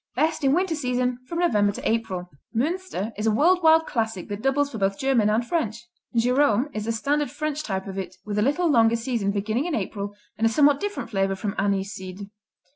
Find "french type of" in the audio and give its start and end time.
7.29-7.99